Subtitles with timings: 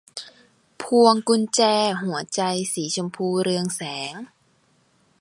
[0.81, 1.61] พวงกุญแจ
[2.01, 2.41] หัวใจ
[2.73, 3.81] สีชมพูเรืองแส
[4.11, 4.13] ง